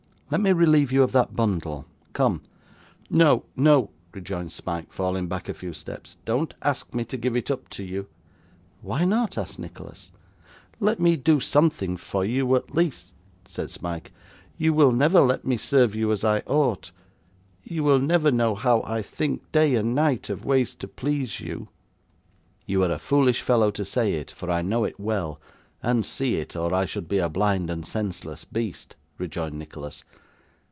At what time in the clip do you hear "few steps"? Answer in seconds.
5.53-6.15